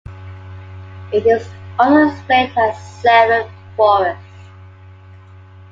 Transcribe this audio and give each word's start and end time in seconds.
It 1.13 1.27
is 1.27 1.47
also 1.77 2.09
explained 2.15 2.57
as 2.57 3.01
"Seven 3.03 3.47
Forest". 3.77 4.17